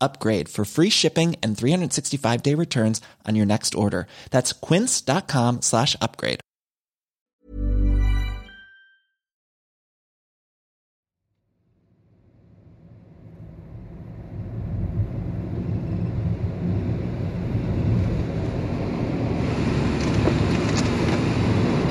[0.00, 4.06] upgrade for free shipping and 365 day returns on your next order.
[4.30, 6.40] That's quince.com slash upgrade.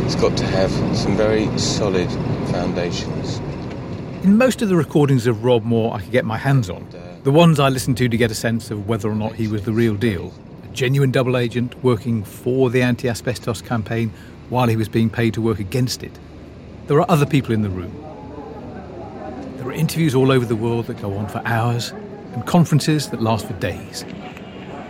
[0.06, 2.10] It's got to have some very solid
[2.52, 3.40] foundations.
[4.24, 6.86] In most of the recordings of Rob Moore I could get my hands on,
[7.24, 9.64] the ones I listened to to get a sense of whether or not he was
[9.64, 10.34] the real deal,
[10.66, 14.12] a genuine double agent working for the anti asbestos campaign
[14.50, 16.20] while he was being paid to work against it,
[16.88, 17.96] there are other people in the room.
[19.56, 21.92] There are interviews all over the world that go on for hours
[22.34, 24.04] and conferences that last for days.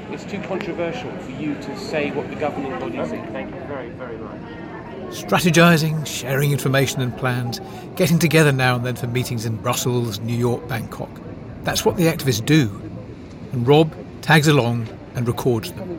[0.09, 3.29] It's too controversial for you to say what the governing body think.
[3.29, 4.58] Thank you very, very much
[5.09, 7.59] strategizing, sharing information and plans,
[7.95, 11.09] getting together now and then for meetings in Brussels, New York, Bangkok.
[11.63, 12.69] That's what the activists do.
[13.51, 15.97] And Rob tags along and records them.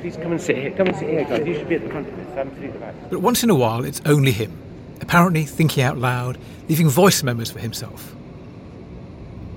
[0.00, 0.70] Please come and sit here.
[0.70, 1.46] Come and sit here, guys.
[1.46, 2.38] You should be at the front of this.
[2.38, 2.94] I'm to the back.
[3.10, 4.56] But once in a while, it's only him,
[5.00, 8.14] apparently thinking out loud, leaving voice memos for himself.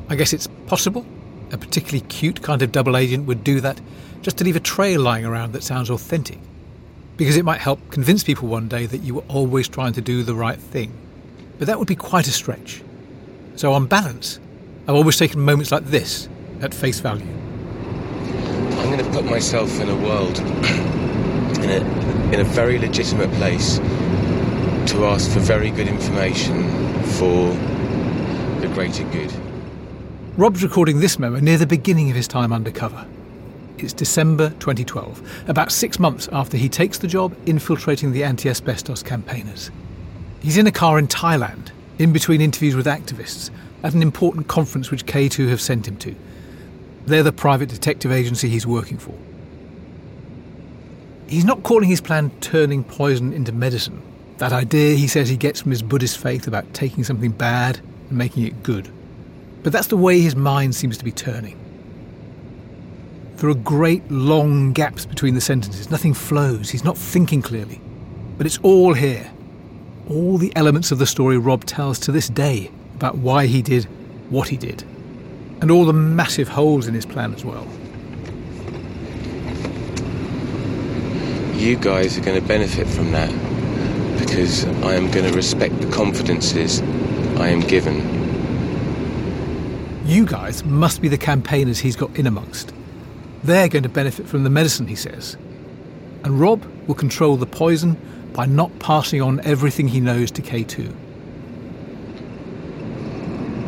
[0.09, 1.05] I guess it's possible
[1.53, 3.79] a particularly cute kind of double agent would do that
[4.21, 6.39] just to leave a trail lying around that sounds authentic
[7.17, 10.23] because it might help convince people one day that you were always trying to do
[10.23, 10.91] the right thing.
[11.57, 12.81] But that would be quite a stretch.
[13.55, 14.39] So, on balance,
[14.87, 16.27] I've always taken moments like this
[16.61, 17.27] at face value.
[18.79, 20.37] I'm going to put myself in a world,
[21.59, 23.77] in a, in a very legitimate place,
[24.91, 27.53] to ask for very good information for
[28.59, 29.31] the greater good.
[30.35, 33.05] Rob's recording this memo near the beginning of his time undercover.
[33.77, 39.03] It's December 2012, about six months after he takes the job infiltrating the anti asbestos
[39.03, 39.71] campaigners.
[40.41, 43.49] He's in a car in Thailand, in between interviews with activists,
[43.83, 46.15] at an important conference which K2 have sent him to.
[47.05, 49.15] They're the private detective agency he's working for.
[51.27, 54.01] He's not calling his plan turning poison into medicine.
[54.37, 57.79] That idea he says he gets from his Buddhist faith about taking something bad
[58.09, 58.89] and making it good.
[59.63, 61.57] But that's the way his mind seems to be turning.
[63.43, 65.91] There are great long gaps between the sentences.
[65.91, 66.69] Nothing flows.
[66.69, 67.81] He's not thinking clearly.
[68.37, 69.29] But it's all here.
[70.09, 73.83] All the elements of the story Rob tells to this day about why he did
[74.29, 74.83] what he did.
[75.59, 77.67] And all the massive holes in his plan as well.
[81.59, 83.29] You guys are going to benefit from that
[84.19, 86.79] because I am going to respect the confidences
[87.41, 87.97] I am given.
[90.05, 92.73] You guys must be the campaigners he's got in amongst.
[93.43, 95.35] They're going to benefit from the medicine, he says.
[96.23, 97.97] And Rob will control the poison
[98.33, 100.93] by not passing on everything he knows to K2.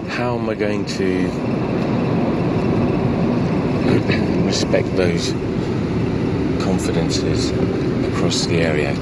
[0.08, 1.28] How am I going to
[4.46, 5.32] respect those
[6.64, 7.52] confidences
[8.14, 8.94] across the area?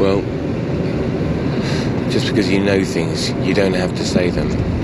[0.00, 0.20] Well,
[2.10, 4.75] just because you know things, you don't have to say them.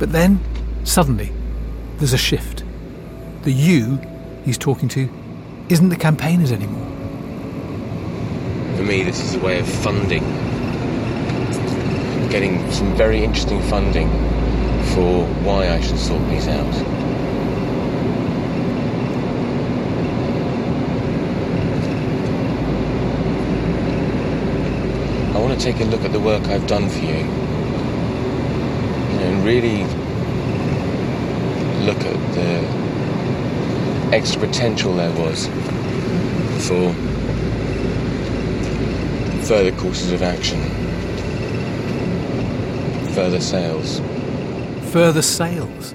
[0.00, 0.40] But then,
[0.82, 1.30] suddenly,
[1.98, 2.64] there's a shift.
[3.42, 4.00] The you
[4.46, 5.10] he's talking to
[5.68, 6.86] isn't the campaigners anymore.
[8.78, 10.22] For me, this is a way of funding.
[12.30, 14.08] Getting some very interesting funding
[14.94, 16.74] for why I should sort these out.
[25.36, 27.49] I want to take a look at the work I've done for you
[29.44, 29.84] really
[31.84, 35.46] look at the extra potential there was
[36.66, 36.92] for
[39.44, 40.60] further courses of action,
[43.14, 44.00] further sales.
[44.92, 45.94] further sales.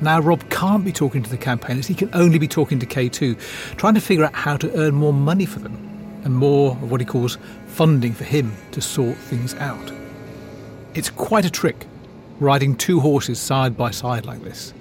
[0.00, 3.76] Now Rob can't be talking to the campaigners, he can only be talking to K2,
[3.76, 5.74] trying to figure out how to earn more money for them
[6.24, 9.92] and more of what he calls funding for him to sort things out.
[10.94, 11.86] It's quite a trick,
[12.40, 14.72] riding two horses side by side like this.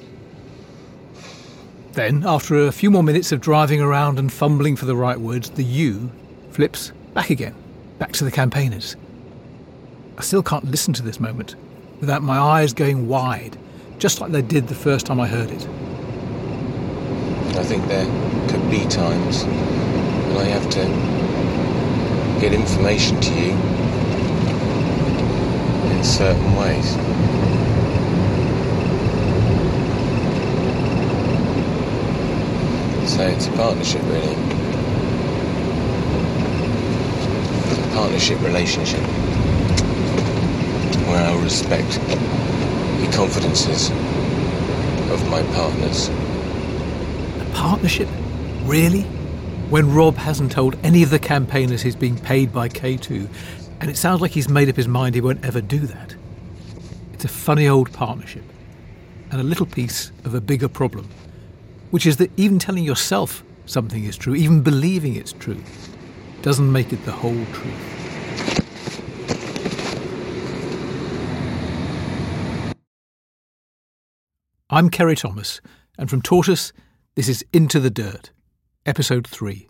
[1.94, 5.50] Then, after a few more minutes of driving around and fumbling for the right words,
[5.52, 6.12] the U
[6.52, 7.56] flips back again,
[8.00, 8.98] back to the campaigners.
[10.18, 11.56] I still can't listen to this moment
[12.02, 13.58] without my eyes going wide,
[13.98, 15.68] just like they did the first time I heard it.
[17.58, 18.06] I think there
[18.50, 23.52] could be times when I have to get information to you
[25.92, 27.15] in certain ways.
[33.16, 34.34] So it's a partnership, really.
[37.72, 39.00] A partnership relationship
[41.08, 43.90] where I'll respect the confidences
[45.12, 46.10] of my partners.
[47.40, 48.10] A partnership?
[48.66, 49.04] Really?
[49.70, 53.30] When Rob hasn't told any of the campaigners he's being paid by K2,
[53.80, 56.14] and it sounds like he's made up his mind he won't ever do that.
[57.14, 58.44] It's a funny old partnership,
[59.32, 61.08] and a little piece of a bigger problem,
[61.92, 65.62] which is that even telling yourself something is true, even believing it's true,
[66.42, 67.96] doesn't make it the whole truth.
[74.70, 75.62] I'm Ceri Thomas,
[75.98, 76.74] and from Tortoise,
[77.16, 78.32] this is Into the Dirt,
[78.86, 79.70] Episode 3.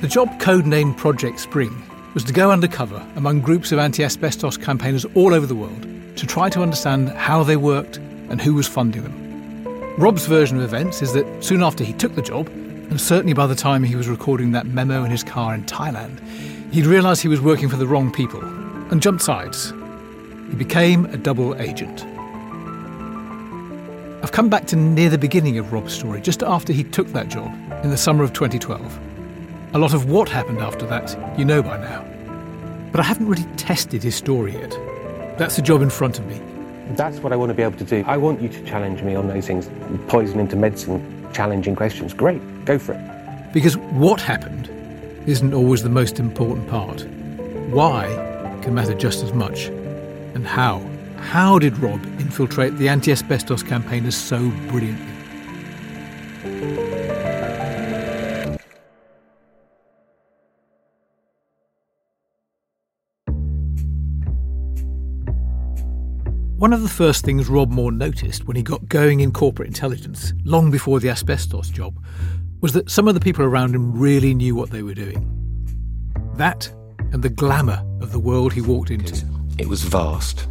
[0.00, 1.82] The job codenamed Project Spring
[2.16, 5.86] was to go undercover among groups of anti asbestos campaigners all over the world
[6.16, 7.98] to try to understand how they worked
[8.30, 9.94] and who was funding them.
[9.98, 13.46] Rob's version of events is that soon after he took the job, and certainly by
[13.46, 16.26] the time he was recording that memo in his car in Thailand,
[16.72, 18.42] he'd realised he was working for the wrong people
[18.90, 19.74] and jumped sides.
[20.48, 22.02] He became a double agent.
[24.22, 27.28] I've come back to near the beginning of Rob's story, just after he took that
[27.28, 27.52] job
[27.84, 29.05] in the summer of 2012.
[29.74, 32.04] A lot of what happened after that you know by now.
[32.92, 34.70] But I haven't really tested his story yet.
[35.38, 36.40] That's the job in front of me.
[36.96, 38.04] That's what I want to be able to do.
[38.06, 39.68] I want you to challenge me on those things.
[40.08, 42.14] Poison into medicine, challenging questions.
[42.14, 43.52] Great, go for it.
[43.52, 44.70] Because what happened
[45.26, 47.04] isn't always the most important part.
[47.70, 48.06] Why
[48.66, 49.66] can matter just as much.
[50.34, 50.84] And how?
[51.18, 55.15] How did Rob infiltrate the anti asbestos campaigners so brilliantly?
[66.56, 70.32] One of the first things Rob Moore noticed when he got going in corporate intelligence,
[70.42, 72.02] long before the asbestos job,
[72.62, 75.30] was that some of the people around him really knew what they were doing.
[76.36, 76.66] That
[77.12, 79.26] and the glamour of the world he walked into.
[79.58, 80.48] It was vast.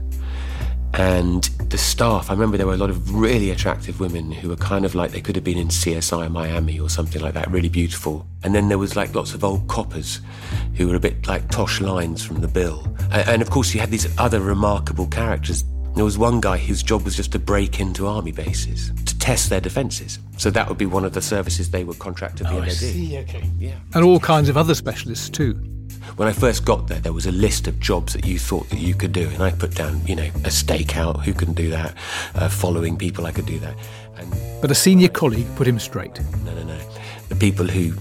[0.93, 4.57] And the staff, I remember there were a lot of really attractive women who were
[4.57, 7.67] kind of like they could have been in CSI Miami or something like that, really
[7.67, 8.27] beautiful.
[8.43, 10.21] And then there was like lots of old coppers
[10.75, 12.95] who were a bit like Tosh Lines from the bill.
[13.09, 15.63] And, of course, you had these other remarkable characters.
[15.95, 19.49] There was one guy whose job was just to break into army bases to test
[19.49, 20.19] their defences.
[20.37, 22.67] So that would be one of the services they would contract to the Oh, I
[22.67, 23.49] see, okay.
[23.57, 23.75] Yeah.
[23.93, 25.53] And all kinds of other specialists too.
[26.17, 28.79] When I first got there, there was a list of jobs that you thought that
[28.79, 31.95] you could do, and I put down, you know, a stakeout, who can do that,
[32.35, 33.75] uh, following people, I could do that.
[34.17, 36.19] And But a senior colleague put him straight.
[36.45, 36.77] no, no, no.
[37.29, 37.93] The people who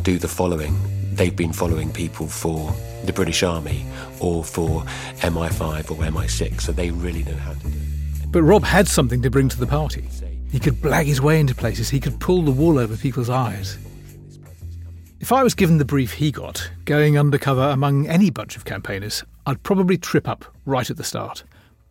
[0.00, 0.74] do the following,
[1.16, 2.72] they've been following people for
[3.04, 3.84] the British Army
[4.20, 4.82] or for
[5.20, 8.32] MI5 or MI6, so they really know how to do it.
[8.32, 10.08] But Rob had something to bring to the party.
[10.50, 13.78] He could blag his way into places, he could pull the wool over people's eyes.
[15.18, 19.24] If I was given the brief he got, going undercover among any bunch of campaigners,
[19.46, 21.42] I'd probably trip up right at the start.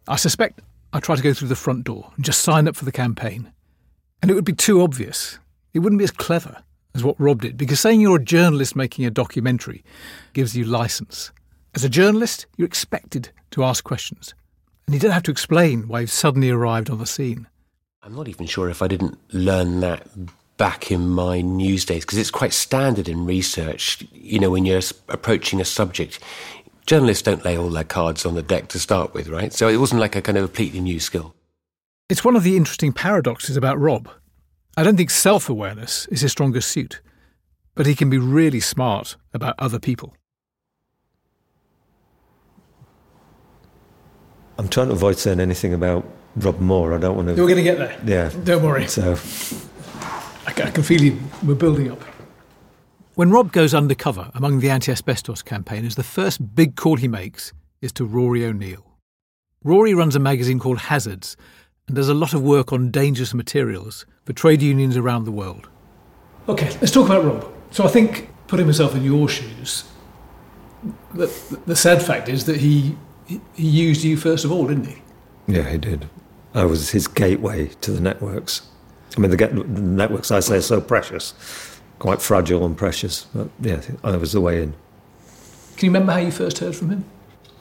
[0.07, 0.61] I suspect
[0.93, 3.51] I'd try to go through the front door and just sign up for the campaign.
[4.21, 5.39] And it would be too obvious.
[5.73, 6.63] It wouldn't be as clever
[6.95, 9.83] as what Rob did, because saying you're a journalist making a documentary
[10.33, 11.31] gives you license.
[11.75, 14.33] As a journalist, you're expected to ask questions.
[14.87, 17.47] And you don't have to explain why you've suddenly arrived on the scene.
[18.01, 20.07] I'm not even sure if I didn't learn that
[20.57, 24.07] back in my news days because it's quite standard in research.
[24.13, 26.19] You know, when you're approaching a subject,
[26.85, 29.51] journalists don't lay all their cards on the deck to start with, right?
[29.51, 31.35] So it wasn't like a kind of completely new skill.
[32.07, 34.07] It's one of the interesting paradoxes about Rob.
[34.77, 37.01] I don't think self awareness is his strongest suit,
[37.75, 40.15] but he can be really smart about other people.
[44.57, 46.05] I'm trying to avoid saying anything about
[46.37, 46.93] Rob Moore.
[46.93, 47.33] I don't want to.
[47.33, 47.99] We're going to get there.
[48.05, 48.43] Yeah.
[48.43, 48.87] Don't worry.
[48.87, 49.13] So
[50.45, 51.19] I can, I can feel you.
[51.43, 52.01] We're building up.
[53.15, 57.53] When Rob goes undercover among the anti asbestos campaigners, the first big call he makes
[57.81, 58.85] is to Rory O'Neill.
[59.63, 61.37] Rory runs a magazine called Hazards
[61.87, 65.69] and does a lot of work on dangerous materials for trade unions around the world.
[66.47, 67.51] Okay, let's talk about Rob.
[67.71, 69.83] So I think, putting myself in your shoes,
[71.13, 71.27] the,
[71.65, 72.95] the sad fact is that he,
[73.27, 75.01] he used you first of all, didn't he?
[75.47, 76.07] Yeah, he did.
[76.53, 78.61] I was his gateway to the networks.
[79.17, 81.33] I mean, the, the networks I say are so precious,
[81.99, 83.25] quite fragile and precious.
[83.33, 84.73] But yeah, I was the way in.
[85.77, 87.05] Can you remember how you first heard from him?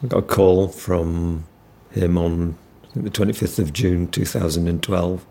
[0.02, 1.44] I got a call from
[1.90, 2.56] him on
[2.94, 5.26] the 25th of June 2012.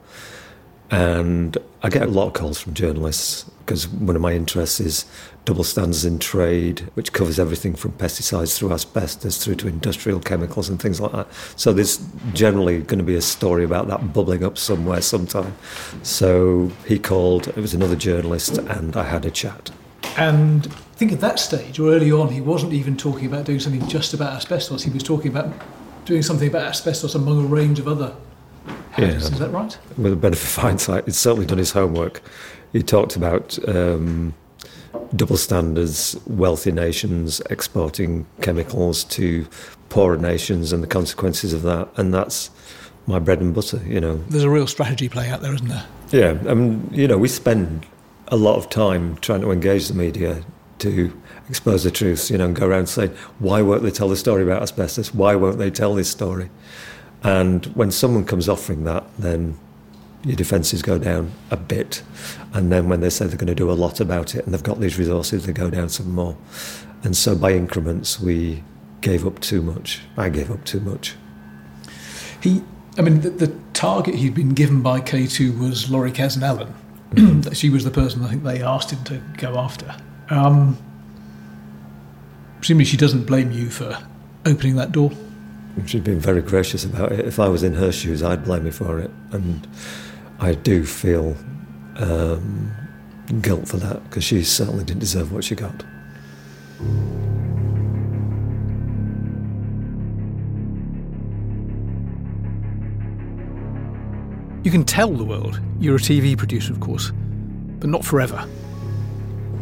[0.91, 5.05] And I get a lot of calls from journalists because one of my interests is
[5.46, 10.70] double standards in trade, which covers everything from pesticides through asbestos through to industrial chemicals
[10.70, 11.27] and things like that.
[11.55, 15.55] So there's generally going to be a story about that bubbling up somewhere sometime.
[16.03, 19.72] So he called, it was another journalist, and I had a chat.
[20.17, 23.60] And I think at that stage, or early on, he wasn't even talking about doing
[23.60, 24.84] something just about asbestos.
[24.84, 25.51] He was talking about
[26.05, 28.15] doing something about asbestos among a range of other
[28.91, 29.29] hazards.
[29.29, 29.33] Yeah.
[29.33, 29.77] Is that right?
[29.98, 32.22] With the benefit of hindsight, he's certainly done his homework.
[32.72, 34.33] He talked about um,
[35.15, 39.48] double standards, wealthy nations exporting chemicals to
[39.89, 41.88] poorer nations and the consequences of that.
[41.98, 42.50] And that's
[43.05, 44.17] my bread and butter, you know.
[44.29, 45.86] There's a real strategy playing out there, isn't there?
[46.12, 47.86] Yeah, I mean, you know, we spend
[48.29, 50.43] a lot of time trying to engage the media
[50.83, 54.15] to expose the truth, you know, and go around saying, why won't they tell the
[54.15, 55.13] story about asbestos?
[55.13, 56.49] Why won't they tell this story?
[57.23, 59.57] And when someone comes offering that, then
[60.23, 62.03] your defences go down a bit.
[62.53, 64.63] And then when they say they're going to do a lot about it and they've
[64.63, 66.37] got these resources, they go down some more.
[67.03, 68.63] And so by increments, we
[69.01, 70.01] gave up too much.
[70.17, 71.15] I gave up too much.
[72.41, 72.63] He,
[72.97, 76.73] I mean, the, the target he'd been given by K2 was Laurie Kazan-Allen.
[77.11, 77.51] Mm-hmm.
[77.53, 79.95] she was the person I think they asked him to go after.
[80.33, 80.77] Um,
[82.57, 83.95] presumably, she doesn't blame you for
[84.47, 85.11] opening that door.
[85.85, 87.19] She's been very gracious about it.
[87.25, 89.11] If I was in her shoes, I'd blame me for it.
[89.31, 89.67] And
[90.39, 91.37] I do feel
[91.97, 92.71] um,
[93.41, 95.83] guilt for that because she certainly didn't deserve what she got.
[104.63, 107.11] You can tell the world you're a TV producer, of course,
[107.79, 108.47] but not forever.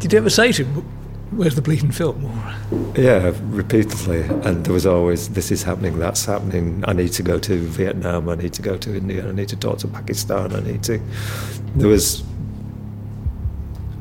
[0.02, 0.82] Did you ever say to him,
[1.30, 2.24] Where's the bleeding film?
[2.96, 4.22] Yeah, repeatedly.
[4.22, 6.84] And there was always, this is happening, that's happening.
[6.88, 9.56] I need to go to Vietnam, I need to go to India, I need to
[9.56, 11.00] talk to Pakistan, I need to.
[11.76, 12.24] There was.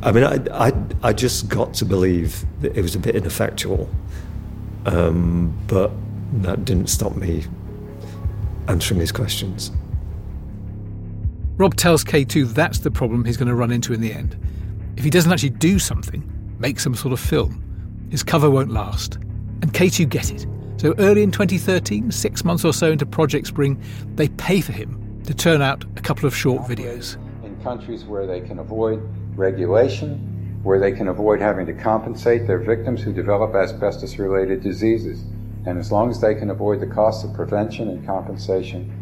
[0.02, 3.88] I mean, I, I, I just got to believe that it was a bit ineffectual.
[4.88, 5.92] Um, but
[6.42, 7.46] that didn't stop me
[8.68, 9.72] answering his questions.
[11.58, 14.36] Rob tells K2 that's the problem he's going to run into in the end.
[15.02, 16.22] If he doesn't actually do something,
[16.60, 19.16] make some sort of film, his cover won't last.
[19.16, 20.46] And K2 get it.
[20.78, 23.82] So early in 2013, six months or so into Project Spring,
[24.14, 27.18] they pay for him to turn out a couple of short videos.
[27.44, 29.02] In countries where they can avoid
[29.36, 35.24] regulation, where they can avoid having to compensate their victims who develop asbestos related diseases.
[35.66, 39.01] And as long as they can avoid the costs of prevention and compensation,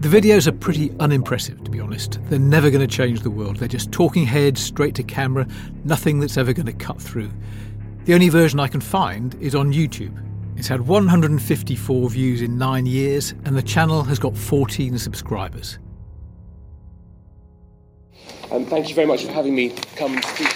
[0.00, 2.18] the videos are pretty unimpressive, to be honest.
[2.30, 3.56] They're never going to change the world.
[3.56, 5.46] They're just talking heads straight to camera,
[5.84, 7.30] nothing that's ever going to cut through.
[8.06, 10.18] The only version I can find is on YouTube.
[10.56, 15.78] It's had 154 views in nine years, and the channel has got 14 subscribers.
[18.50, 20.48] Um, thank you very much for having me come and speak.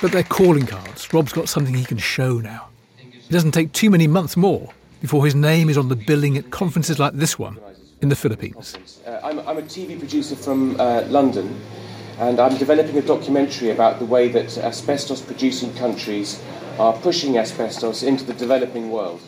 [0.00, 1.12] But they're calling cards.
[1.12, 2.68] Rob's got something he can show now.
[3.00, 6.52] It doesn't take too many months more before his name is on the billing at
[6.52, 7.58] conferences like this one
[8.02, 9.00] in the Philippines.
[9.06, 11.58] Uh, I'm, I'm, a TV producer from uh, London,
[12.18, 16.42] and I'm developing a documentary about the way that asbestos producing countries
[16.78, 19.20] are pushing asbestos into the developing world.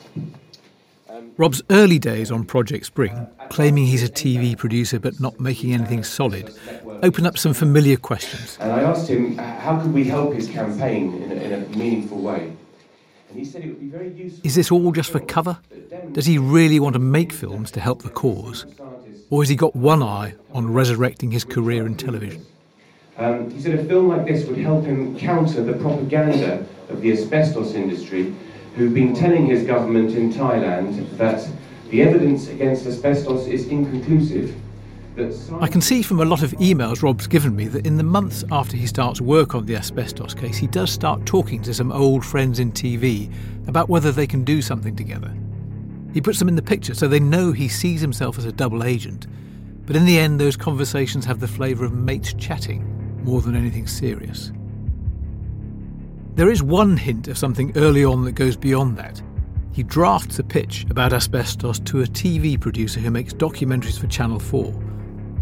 [1.09, 5.73] Um, Rob's early days on Project Spring, claiming he's a TV producer but not making
[5.73, 6.53] anything solid,
[7.05, 8.59] open up some familiar questions.
[8.61, 12.19] And I asked him how could we help his campaign in a, in a meaningful
[12.19, 12.53] way.
[13.29, 14.41] And he said it would be very useful.
[14.45, 15.59] Is this all just for cover?
[16.13, 18.67] Does he really want to make films to help the cause?
[19.31, 22.47] Or has he got one eye on resurrecting his career in television?
[23.19, 27.13] Um, he said a film like this would help him counter the propaganda of the
[27.13, 28.35] asbestos industry,
[28.77, 31.49] who've been telling his government in Thailand that
[31.91, 34.55] the evidence against asbestos is inconclusive
[35.61, 38.43] I can see from a lot of emails Rob's given me that in the months
[38.51, 42.25] after he starts work on the asbestos case, he does start talking to some old
[42.25, 43.33] friends in TV
[43.69, 45.33] about whether they can do something together.
[46.15, 48.85] He puts them in the picture so they know he sees himself as a double
[48.85, 49.27] agent.
[49.85, 53.89] But in the end, those conversations have the flavour of mates chatting more than anything
[53.89, 54.53] serious.
[56.37, 59.21] There is one hint of something early on that goes beyond that.
[59.73, 64.39] He drafts a pitch about asbestos to a TV producer who makes documentaries for Channel
[64.39, 64.73] 4.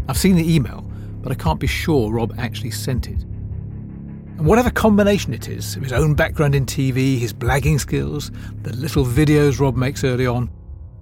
[0.09, 0.81] I've seen the email,
[1.21, 3.21] but I can't be sure Rob actually sent it.
[3.21, 8.31] And whatever combination it is of his own background in TV, his blagging skills,
[8.63, 10.49] the little videos Rob makes early on,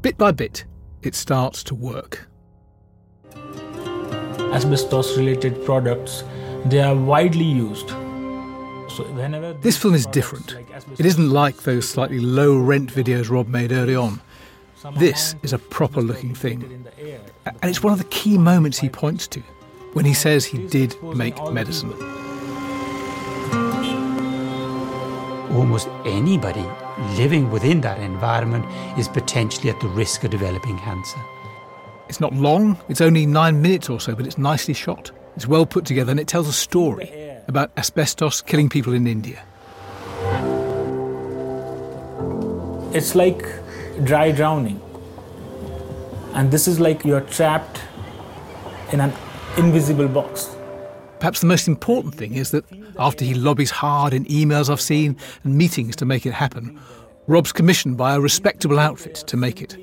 [0.02, 0.66] bit by bit,
[1.02, 2.28] it starts to work.
[4.54, 6.24] Asbestos related products,
[6.66, 7.90] they are widely used.
[7.90, 9.04] So
[9.62, 10.56] this film is different.
[10.98, 14.20] It isn't like those slightly low rent videos Rob made early on.
[14.98, 16.86] This is a proper looking thing.
[17.46, 19.40] And it's one of the key moments he points to
[19.94, 21.94] when he says he did make medicine.
[25.52, 26.66] Almost anybody
[27.18, 28.66] living within that environment
[28.98, 31.20] is potentially at the risk of developing cancer.
[32.10, 35.12] It's not long, it's only nine minutes or so, but it's nicely shot.
[35.36, 37.10] It's well put together and it tells a story
[37.48, 39.44] about asbestos killing people in India.
[42.94, 43.46] It's like
[44.04, 44.82] dry drowning.
[46.34, 47.82] And this is like you're trapped
[48.92, 49.14] in an
[49.58, 50.56] invisible box.
[51.20, 52.66] Perhaps the most important thing is that
[52.98, 56.80] after he lobbies hard in emails I've seen and meetings to make it happen,
[57.28, 59.78] Rob's commissioned by a respectable outfit to make it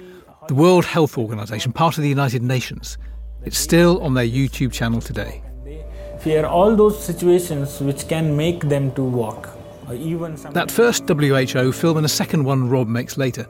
[0.49, 2.97] the World Health Organization, part of the United Nations.
[3.45, 5.43] It's still on their YouTube channel today.
[6.21, 9.51] Fear all those situations which can make them to walk.
[9.87, 13.47] Or even that first WHO film and a second one Rob makes later,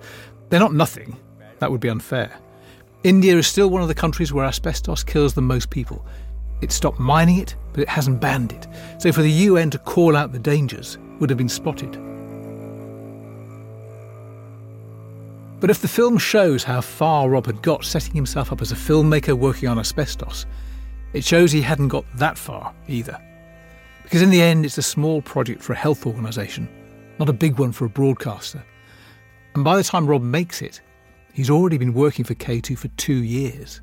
[0.50, 1.16] they're not nothing.
[1.60, 2.36] That would be unfair.
[3.04, 6.04] India is still one of the countries where asbestos kills the most people.
[6.60, 8.66] It stopped mining it, but it hasn't banned it.
[8.98, 11.92] So for the UN to call out the dangers would have been spotted.
[15.60, 18.76] But if the film shows how far Rob had got setting himself up as a
[18.76, 20.46] filmmaker working on asbestos,
[21.12, 23.20] it shows he hadn't got that far either.
[24.04, 26.68] Because in the end, it's a small project for a health organisation,
[27.18, 28.64] not a big one for a broadcaster.
[29.54, 30.80] And by the time Rob makes it,
[31.32, 33.80] he's already been working for K2 for two years.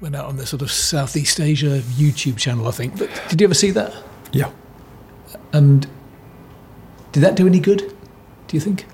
[0.00, 2.98] Went out on the sort of Southeast Asia YouTube channel, I think.
[2.98, 3.94] But did you ever see that?
[4.32, 4.50] Yeah.
[5.52, 5.86] And
[7.12, 7.80] did that do any good,
[8.46, 8.86] do you think?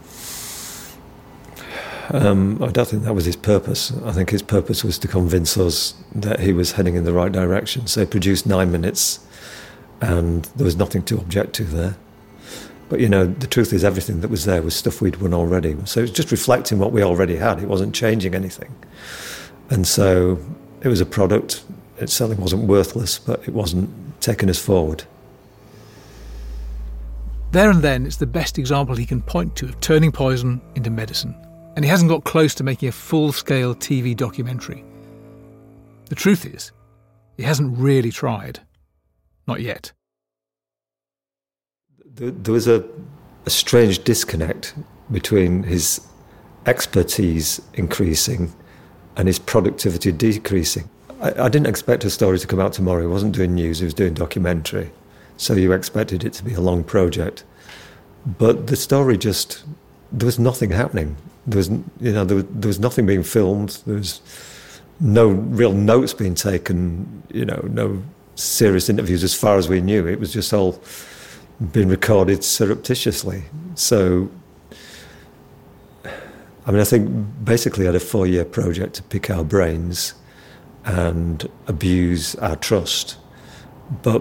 [2.10, 3.92] Um, I don't think that was his purpose.
[4.04, 7.30] I think his purpose was to convince us that he was heading in the right
[7.30, 7.86] direction.
[7.86, 9.24] So he produced nine minutes,
[10.00, 11.96] and there was nothing to object to there.
[12.88, 15.76] But you know, the truth is, everything that was there was stuff we'd won already.
[15.84, 17.60] So it was just reflecting what we already had.
[17.60, 18.74] It wasn't changing anything.
[19.70, 20.38] And so
[20.86, 21.64] it was a product.
[21.98, 25.04] It certainly wasn't worthless, but it wasn't taking us forward.
[27.52, 30.90] There and then, it's the best example he can point to of turning poison into
[30.90, 31.34] medicine
[31.76, 34.82] and he hasn't got close to making a full scale TV documentary.
[36.08, 36.72] The truth is,
[37.36, 38.60] he hasn't really tried.
[39.46, 39.92] Not yet.
[42.14, 42.82] There was a,
[43.44, 44.74] a strange disconnect
[45.12, 46.00] between his
[46.64, 48.52] expertise increasing
[49.16, 50.88] and his productivity decreasing.
[51.20, 53.00] I, I, didn't expect a story to come out tomorrow.
[53.00, 54.90] He wasn't doing news, he was doing documentary.
[55.38, 57.44] So you expected it to be a long project.
[58.26, 59.64] But the story just,
[60.12, 63.82] there was nothing happening there was you know there was, there was nothing being filmed.
[63.86, 64.20] There was
[65.00, 67.22] no real notes being taken.
[67.32, 68.02] You know, no
[68.34, 70.06] serious interviews as far as we knew.
[70.06, 70.80] It was just all
[71.72, 73.44] being recorded surreptitiously.
[73.76, 74.30] So,
[76.66, 77.08] I mean, I think
[77.44, 80.14] basically I had a four-year project to pick our brains
[80.84, 83.16] and abuse our trust,
[84.02, 84.20] but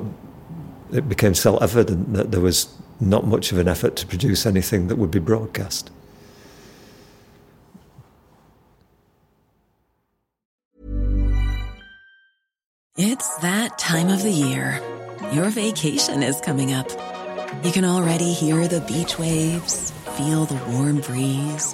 [0.93, 2.67] it became self-evident that there was
[2.99, 5.89] not much of an effort to produce anything that would be broadcast.
[12.97, 14.79] It's that time of the year.
[15.33, 16.89] Your vacation is coming up.
[17.65, 21.73] You can already hear the beach waves, feel the warm breeze,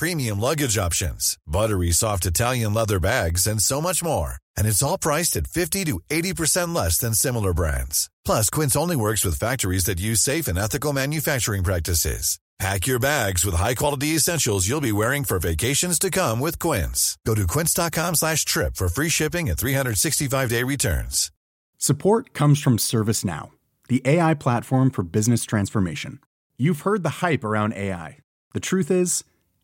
[0.00, 4.36] premium luggage options, buttery soft Italian leather bags, and so much more.
[4.56, 8.08] And it's all priced at 50 to 80% less than similar brands.
[8.24, 12.38] Plus, Quince only works with factories that use safe and ethical manufacturing practices.
[12.58, 17.16] Pack your bags with high-quality essentials you'll be wearing for vacations to come with Quince.
[17.26, 21.30] Go to quince.com slash trip for free shipping and 365-day returns.
[21.78, 23.50] Support comes from ServiceNow,
[23.88, 26.20] the AI platform for business transformation.
[26.58, 28.18] You've heard the hype around AI.
[28.52, 29.24] The truth is,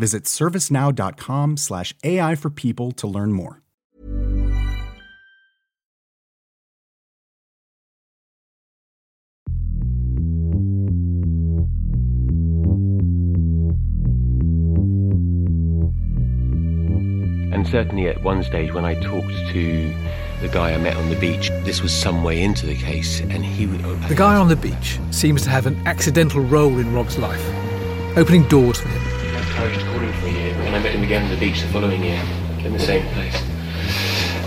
[0.00, 3.60] Visit servicenow.com/slash AI for people to learn more.
[17.52, 19.94] And certainly at one stage when I talked to
[20.40, 23.44] the guy I met on the beach, this was some way into the case, and
[23.44, 27.46] he The guy on the beach seems to have an accidental role in Rob's life,
[28.16, 29.09] opening doors for him.
[29.60, 31.68] I encouraged calling for a year, and I met him again on the beach the
[31.68, 32.22] following year,
[32.64, 33.36] in the same place.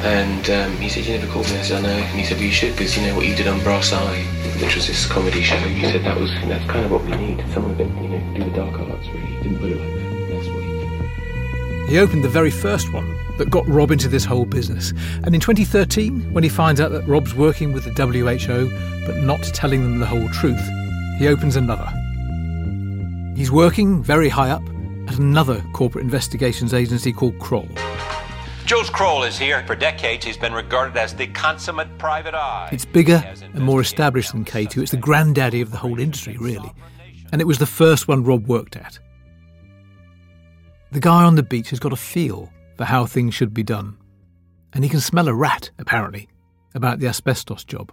[0.02, 1.60] And um, he said, You never called me.
[1.60, 1.90] I said, I know.
[1.90, 4.24] And he said, Well, you should, because you know what you did on Brass Eye,
[4.60, 5.56] which was this comedy show.
[5.58, 7.46] He said, That was that's kind of what we need.
[7.54, 9.26] Someone it, you know, do the dark arts, really.
[9.28, 10.34] He didn't put it like that.
[10.34, 10.70] That's what he
[11.84, 11.90] did.
[11.90, 14.94] He opened the very first one that got Rob into this whole business.
[15.26, 19.44] And in 2013, when he finds out that Rob's working with the WHO but not
[19.44, 20.68] telling them the whole truth,
[21.20, 21.88] he opens another.
[23.36, 24.64] He's working very high up
[25.08, 27.68] at another corporate investigations agency called Kroll.
[28.66, 29.64] Jules Kroll is here.
[29.68, 32.70] For decades, he's been regarded as the consummate private eye.
[32.72, 34.82] It's bigger and more established than K2.
[34.82, 36.72] It's the granddaddy of the whole industry, really.
[37.32, 39.00] And it was the first one Rob worked at.
[40.92, 43.98] The guy on the beach has got a feel for how things should be done.
[44.74, 46.30] And he can smell a rat, apparently,
[46.74, 47.92] about the asbestos job.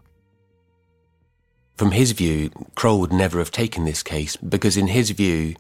[1.77, 5.57] From his view, Kroll would never have taken this case because, in his view,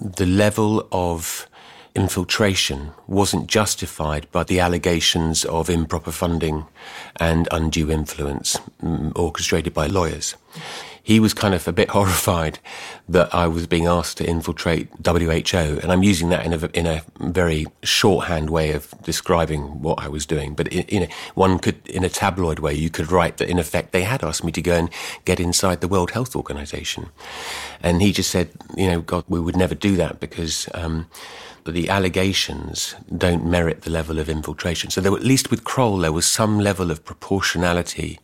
[0.00, 1.48] the level of
[1.94, 6.66] infiltration wasn't justified by the allegations of improper funding
[7.18, 10.36] and undue influence mm, orchestrated by lawyers.
[11.08, 12.58] He was kind of a bit horrified
[13.08, 16.86] that I was being asked to infiltrate WHO, and I'm using that in a, in
[16.86, 20.54] a very shorthand way of describing what I was doing.
[20.54, 23.58] But in, in a, one could, in a tabloid way, you could write that in
[23.58, 24.90] effect they had asked me to go and
[25.24, 27.08] get inside the World Health Organization,
[27.82, 30.68] and he just said, you know, God, we would never do that because.
[30.74, 31.06] Um,
[31.66, 34.88] the allegations don't merit the level of infiltration.
[34.88, 38.20] So, there, at least with Kroll, there was some level of proportionality.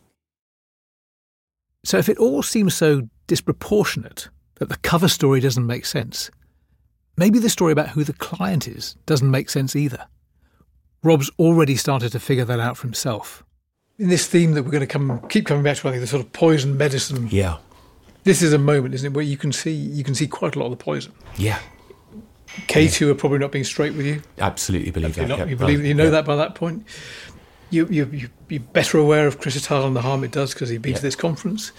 [1.85, 6.31] So, if it all seems so disproportionate that the cover story doesn't make sense,
[7.15, 10.07] maybe the story about who the client is doesn't make sense either.
[11.03, 13.43] Rob's already started to figure that out for himself.
[13.99, 16.07] In this theme that we're going to come keep coming back to, I think the
[16.07, 17.27] sort of poison medicine.
[17.31, 17.57] Yeah.
[18.23, 20.59] This is a moment, isn't it, where you can see you can see quite a
[20.59, 21.13] lot of the poison.
[21.37, 21.59] Yeah.
[22.67, 24.23] K two are probably not being straight with you.
[24.39, 25.37] Absolutely believe You're that.
[25.37, 25.45] not- yeah.
[25.51, 26.09] you believe Well, you know yeah.
[26.09, 26.83] that by that point.
[27.75, 30.81] You you you you're better aware of chrysotile and the harm it does because he'd
[30.81, 30.97] been Yeah.
[30.97, 31.71] to this conference.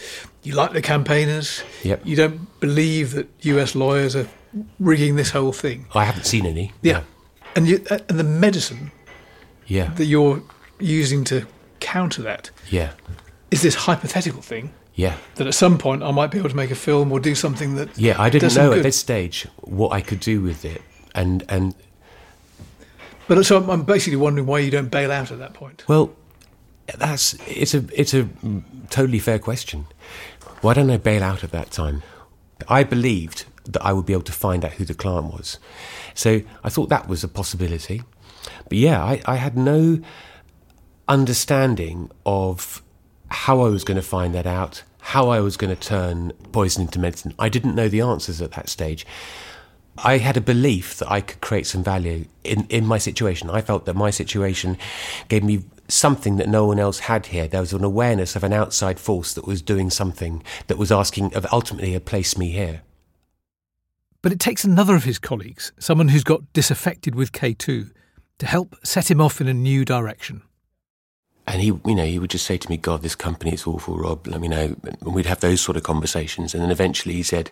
[0.42, 1.62] You like the campaigners.
[1.84, 2.00] Yep.
[2.04, 3.74] You don't believe that U.S.
[3.74, 4.26] lawyers are
[4.80, 5.86] rigging this whole thing.
[5.94, 6.72] I haven't seen any.
[6.82, 7.02] Yeah.
[7.54, 8.90] And you uh, and the medicine
[9.66, 9.94] Yeah.
[9.94, 10.42] that you're
[10.80, 11.46] using to
[11.80, 12.90] counter that Yeah.
[13.50, 15.14] is this hypothetical thing Yeah.
[15.36, 17.76] that at some point I might be able to make a film or do something
[17.76, 20.82] that Yeah, I didn't know at this stage what I could do with it.
[21.14, 21.74] And and
[23.28, 25.84] But so I'm- basically wondering why you don't bail out at that point.
[25.88, 26.12] well,
[26.98, 28.28] that's it's a it's a
[28.90, 29.86] totally fair question.
[30.60, 32.02] Why don't I bail out at that time?
[32.68, 35.58] I believed that I would be able to find out who the client was.
[36.14, 38.02] So I thought that was a possibility.
[38.68, 39.98] But yeah, I, I had no
[41.08, 42.82] understanding of
[43.28, 46.82] how I was going to find that out, how I was going to turn poison
[46.82, 47.34] into medicine.
[47.38, 49.06] I didn't know the answers at that stage.
[49.98, 53.50] I had a belief that I could create some value in, in my situation.
[53.50, 54.76] I felt that my situation
[55.28, 57.48] gave me something that no one else had here.
[57.48, 61.34] There was an awareness of an outside force that was doing something that was asking
[61.34, 62.82] of ultimately a place me here.
[64.22, 67.92] But it takes another of his colleagues, someone who's got disaffected with K2,
[68.38, 70.42] to help set him off in a new direction.
[71.48, 73.96] And he, you know, he would just say to me, "God, this company is awful,
[73.96, 74.26] Rob.
[74.26, 76.54] Let me know." And we'd have those sort of conversations.
[76.54, 77.50] And then eventually he said,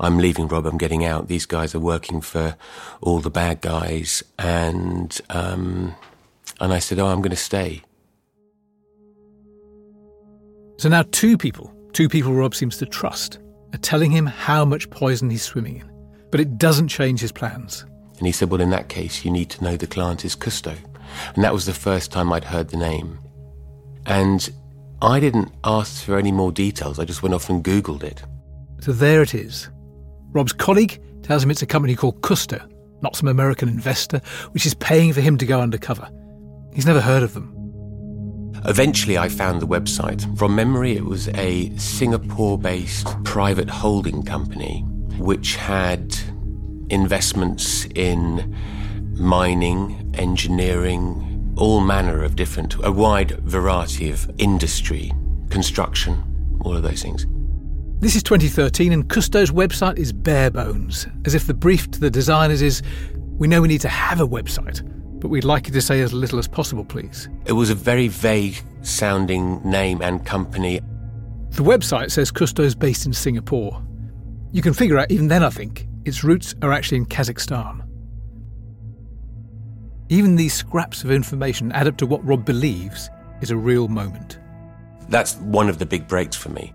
[0.00, 0.66] "I'm leaving, Rob.
[0.66, 1.28] I'm getting out.
[1.28, 2.56] These guys are working for
[3.00, 5.94] all the bad guys." And um,
[6.60, 7.82] and I said, "Oh, I'm going to stay."
[10.78, 13.38] So now two people, two people Rob seems to trust,
[13.74, 15.90] are telling him how much poison he's swimming in.
[16.30, 17.84] But it doesn't change his plans.
[18.16, 20.76] And he said, Well, in that case, you need to know the client is Kusto.
[21.34, 23.18] And that was the first time I'd heard the name.
[24.06, 24.48] And
[25.02, 26.98] I didn't ask for any more details.
[26.98, 28.22] I just went off and Googled it.
[28.80, 29.68] So there it is.
[30.32, 32.70] Rob's colleague tells him it's a company called Kusto,
[33.02, 34.20] not some American investor,
[34.52, 36.08] which is paying for him to go undercover.
[36.74, 37.56] He's never heard of them.
[38.66, 40.36] Eventually, I found the website.
[40.38, 44.84] From memory, it was a Singapore based private holding company
[45.18, 46.14] which had
[46.90, 48.56] investments in
[49.20, 55.12] mining, engineering, all manner of different, a wide variety of industry,
[55.50, 57.26] construction, all of those things.
[58.00, 62.10] This is 2013, and Kusto's website is bare bones, as if the brief to the
[62.10, 62.82] designers is
[63.36, 64.80] we know we need to have a website,
[65.20, 67.28] but we'd like you to say as little as possible, please.
[67.44, 70.80] It was a very vague sounding name and company.
[71.50, 73.82] The website says Kusto's based in Singapore.
[74.50, 77.86] You can figure out, even then, I think, its roots are actually in Kazakhstan.
[80.10, 83.10] Even these scraps of information add up to what Rob believes
[83.42, 84.40] is a real moment.
[85.08, 86.74] That's one of the big breaks for me.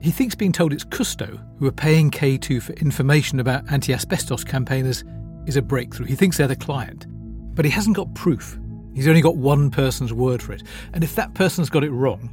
[0.00, 4.42] He thinks being told it's Kusto who are paying K2 for information about anti asbestos
[4.42, 5.04] campaigners
[5.44, 6.06] is a breakthrough.
[6.06, 7.06] He thinks they're the client.
[7.54, 8.58] But he hasn't got proof.
[8.94, 10.62] He's only got one person's word for it.
[10.94, 12.30] And if that person's got it wrong,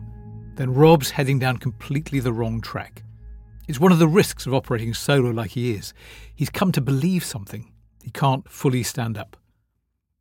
[0.56, 3.04] then Rob's heading down completely the wrong track.
[3.68, 5.94] It's one of the risks of operating solo like he is.
[6.34, 7.73] He's come to believe something
[8.04, 9.38] he can't fully stand up.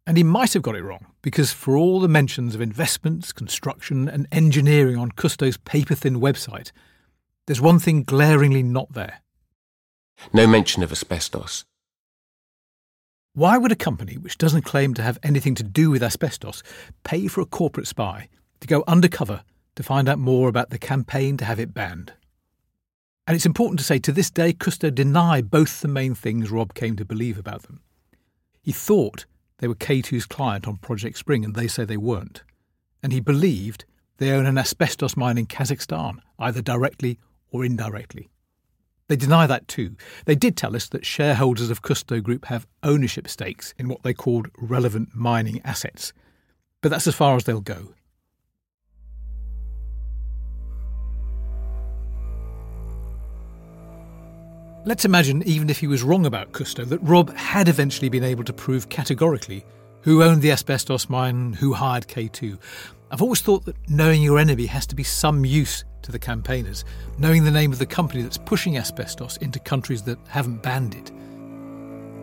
[0.07, 4.09] And he might have got it wrong, because for all the mentions of investments, construction,
[4.09, 6.73] and engineering on Kusto's paper thin website,
[7.47, 9.21] there's one thing glaringly not there.
[10.33, 11.64] No mention of asbestos.
[13.35, 16.62] Why would a company which doesn't claim to have anything to do with asbestos
[17.03, 18.29] pay for a corporate spy
[18.61, 19.42] to go undercover
[19.75, 22.12] to find out more about the campaign to have it banned?
[23.27, 26.75] And it's important to say to this day, Kusto deny both the main things Rob
[26.75, 27.81] came to believe about them.
[28.61, 29.27] He thought
[29.59, 32.43] they were K2's client on Project Spring, and they say they weren't.
[33.03, 33.85] And he believed
[34.19, 37.19] they own an asbestos mine in Kazakhstan, either directly
[37.51, 38.29] or indirectly.
[39.09, 39.97] They deny that too.
[40.25, 44.15] They did tell us that shareholders of Kusto Group have ownership stakes in what they
[44.15, 46.13] called relevant mining assets.
[46.81, 47.95] But that's as far as they'll go.
[54.85, 58.42] Let's imagine, even if he was wrong about Kusto, that Rob had eventually been able
[58.42, 59.64] to prove categorically
[60.01, 62.59] who owned the asbestos mine, who hired K2.
[63.12, 66.85] I've always thought that knowing your enemy has to be some use to the campaigners,
[67.16, 71.12] knowing the name of the company that's pushing asbestos into countries that haven't banned it.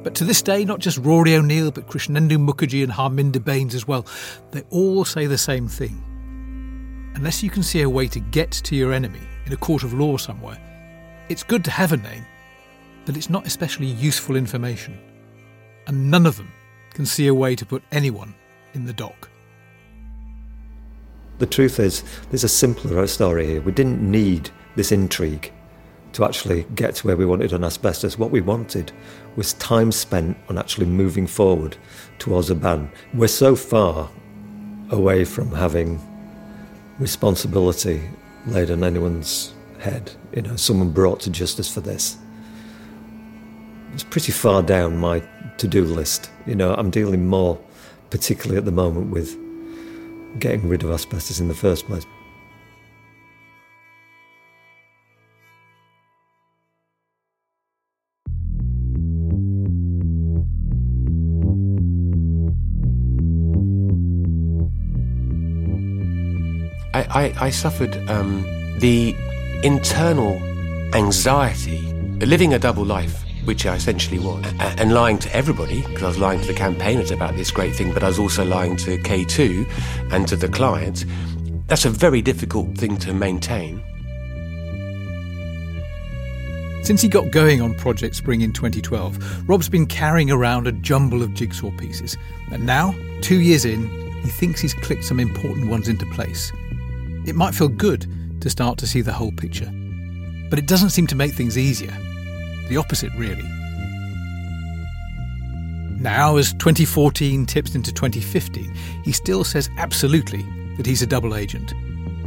[0.03, 3.87] But to this day, not just Rory O'Neill, but Krishnendu Mukherjee and Harminder Bains as
[3.87, 4.05] well,
[4.51, 6.03] they all say the same thing.
[7.15, 9.93] Unless you can see a way to get to your enemy in a court of
[9.93, 10.57] law somewhere,
[11.29, 12.25] it's good to have a name,
[13.09, 14.95] but it's not especially useful information.
[15.87, 16.51] And none of them
[16.93, 18.35] can see a way to put anyone
[18.75, 19.27] in the dock.
[21.39, 23.61] The truth is, there's a simpler story here.
[23.61, 25.51] We didn't need this intrigue
[26.13, 28.19] to actually get to where we wanted on asbestos.
[28.19, 28.91] What we wanted
[29.35, 31.77] was time spent on actually moving forward
[32.19, 32.91] towards a ban.
[33.15, 34.07] We're so far
[34.91, 35.99] away from having
[36.99, 38.07] responsibility
[38.45, 42.19] laid on anyone's head, you know, someone brought to justice for this
[43.99, 45.21] it's pretty far down my
[45.57, 46.31] to-do list.
[46.45, 47.59] You know, I'm dealing more,
[48.11, 49.37] particularly at the moment, with
[50.39, 52.05] getting rid of asbestos in the first place.
[66.93, 68.43] I, I, I suffered um,
[68.79, 69.13] the
[69.61, 70.37] internal
[70.93, 71.81] anxiety,
[72.21, 76.17] living a double life which I essentially was, and lying to everybody, because I was
[76.17, 80.11] lying to the campaigners about this great thing, but I was also lying to K2
[80.11, 81.05] and to the client.
[81.67, 83.83] That's a very difficult thing to maintain.
[86.81, 91.21] Since he got going on Project Spring in 2012, Rob's been carrying around a jumble
[91.21, 92.17] of jigsaw pieces.
[92.51, 93.87] And now, two years in,
[94.23, 96.51] he thinks he's clicked some important ones into place.
[97.27, 99.71] It might feel good to start to see the whole picture,
[100.49, 101.95] but it doesn't seem to make things easier.
[102.69, 103.47] The opposite, really.
[105.99, 110.43] Now, as 2014 tips into 2015, he still says absolutely
[110.77, 111.73] that he's a double agent.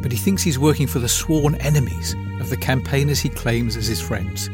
[0.02, 3.86] But he thinks he's working for the sworn enemies of the campaigners he claims as
[3.86, 4.48] his friends.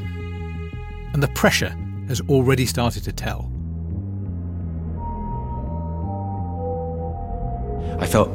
[1.15, 1.75] And the pressure
[2.07, 3.51] has already started to tell.
[7.99, 8.31] I felt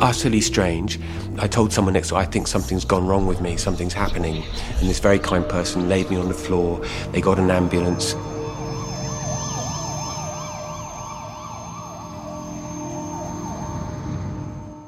[0.00, 0.98] utterly strange.
[1.38, 4.42] I told someone next door, I think something's gone wrong with me, something's happening.
[4.78, 6.84] And this very kind person laid me on the floor.
[7.12, 8.14] They got an ambulance.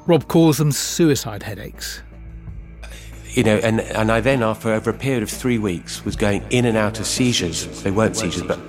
[0.07, 2.01] Rob calls them suicide headaches.
[3.29, 6.43] You know, and, and I then, after over a period of three weeks, was going
[6.49, 7.81] in and out of seizures.
[7.81, 8.59] They weren't seizures, but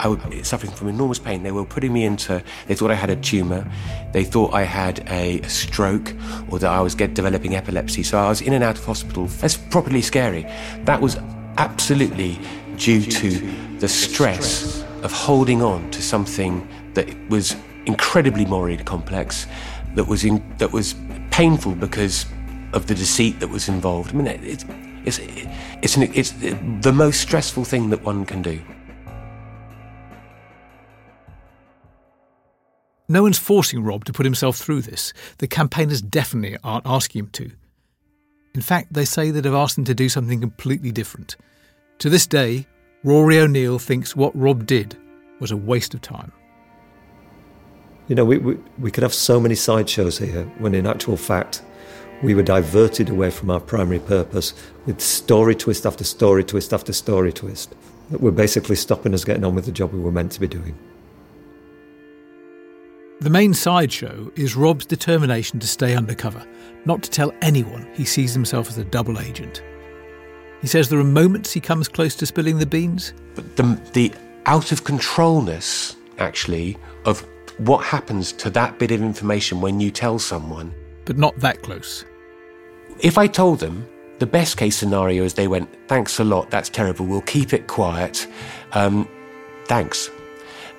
[0.00, 1.42] I was suffering from enormous pain.
[1.42, 3.66] They were putting me into, they thought I had a tumour,
[4.12, 6.14] they thought I had a, stroke,
[6.50, 8.02] or that I was get, developing epilepsy.
[8.02, 9.26] So I was in and out of hospital.
[9.26, 10.42] That's properly scary.
[10.84, 11.16] That was
[11.56, 12.38] absolutely
[12.76, 17.56] due to the stress of holding on to something that was
[17.86, 19.46] incredibly morally complex,
[19.94, 20.94] that was in, that was
[21.30, 22.26] painful because
[22.72, 24.10] of the deceit that was involved.
[24.10, 24.64] I mean, it's
[25.04, 25.20] it's
[25.82, 26.32] it's, an, it's
[26.80, 28.60] the most stressful thing that one can do.
[33.08, 35.14] No one's forcing Rob to put himself through this.
[35.38, 37.50] The campaigners definitely aren't asking him to.
[38.54, 41.36] In fact, they say they'd have asked him to do something completely different.
[42.00, 42.66] To this day,
[43.04, 44.96] Rory O'Neill thinks what Rob did
[45.40, 46.32] was a waste of time.
[48.08, 51.62] You know, we, we, we could have so many sideshows here when in actual fact
[52.22, 54.54] we were diverted away from our primary purpose
[54.86, 57.74] with story twist after story twist after story twist
[58.10, 60.48] that were basically stopping us getting on with the job we were meant to be
[60.48, 60.76] doing.
[63.20, 66.46] The main sideshow is Rob's determination to stay undercover,
[66.84, 69.60] not to tell anyone he sees himself as a double agent.
[70.60, 73.12] He says there are moments he comes close to spilling the beans.
[73.34, 74.12] But the, the
[74.46, 77.26] out of controlness, actually, of
[77.58, 80.72] what happens to that bit of information when you tell someone.
[81.04, 82.04] But not that close.
[83.00, 83.84] If I told them,
[84.20, 87.66] the best case scenario is they went, thanks a lot, that's terrible, we'll keep it
[87.66, 88.28] quiet.
[88.74, 89.08] Um,
[89.66, 90.08] thanks.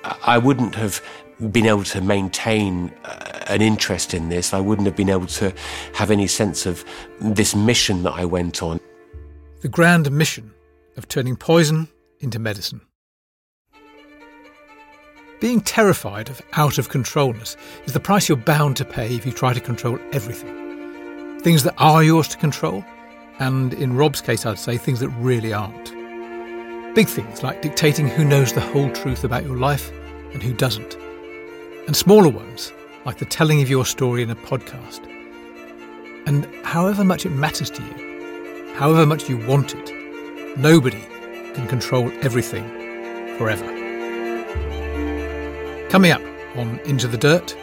[0.04, 1.02] I wouldn't have
[1.50, 4.52] been able to maintain uh, an interest in this.
[4.52, 5.52] I wouldn't have been able to
[5.94, 6.84] have any sense of
[7.20, 8.80] this mission that I went on.
[9.62, 10.52] The grand mission
[10.96, 11.88] of turning poison
[12.20, 12.82] into medicine.
[15.40, 19.32] Being terrified of out of controlness is the price you're bound to pay if you
[19.32, 21.40] try to control everything.
[21.40, 22.84] Things that are yours to control,
[23.38, 25.94] and in Rob's case, I'd say things that really aren't.
[26.94, 29.90] Big things like dictating who knows the whole truth about your life
[30.34, 30.98] and who doesn't.
[31.90, 32.72] And smaller ones,
[33.04, 35.04] like the telling of your story in a podcast.
[36.24, 41.04] And however much it matters to you, however much you want it, nobody
[41.52, 42.62] can control everything
[43.36, 43.66] forever.
[45.88, 46.22] Coming up
[46.54, 47.56] on Into the Dirt.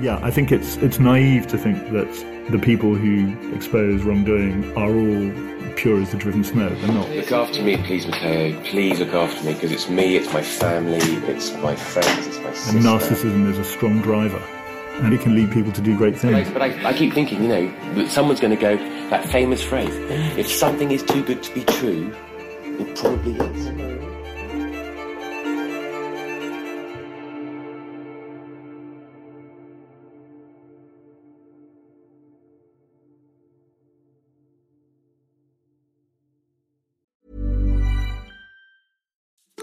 [0.00, 2.10] Yeah, I think it's it's naive to think that
[2.50, 6.68] the people who expose wrongdoing are all pure as the driven snow.
[6.68, 7.08] They're not.
[7.10, 8.60] Look after me, please, Matteo.
[8.64, 12.52] Please look after me because it's me, it's my family, it's my friends, it's my
[12.52, 12.76] sister.
[12.76, 14.42] And narcissism is a strong driver,
[15.02, 16.50] and it can lead people to do great things.
[16.50, 18.76] But I, I keep thinking, you know, that someone's going to go
[19.10, 19.94] that famous phrase:
[20.36, 22.12] "If something is too good to be true,
[22.64, 24.07] it probably is."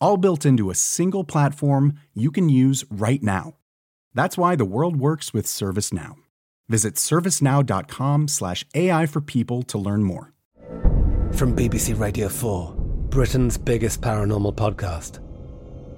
[0.00, 3.56] all built into a single platform you can use right now.
[4.14, 6.14] That's why the world works with ServiceNow.
[6.68, 10.32] Visit servicenow.com/slash AI for people to learn more.
[11.32, 12.74] From BBC Radio 4,
[13.10, 15.20] Britain's biggest paranormal podcast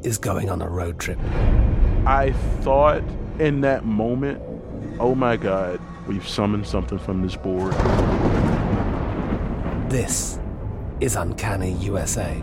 [0.04, 1.18] is going on a road trip.
[2.06, 3.02] I thought
[3.38, 4.42] in that moment,
[4.98, 7.72] oh my God, we've summoned something from this board.
[9.90, 10.38] This
[11.00, 12.42] is Uncanny USA.